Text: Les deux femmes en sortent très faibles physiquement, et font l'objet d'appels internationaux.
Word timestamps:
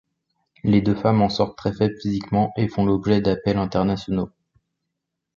Les 0.63 0.81
deux 0.81 0.95
femmes 0.95 1.21
en 1.21 1.29
sortent 1.29 1.59
très 1.59 1.71
faibles 1.73 1.93
physiquement, 2.01 2.51
et 2.57 2.67
font 2.67 2.85
l'objet 2.85 3.21
d'appels 3.21 3.59
internationaux. 3.59 4.31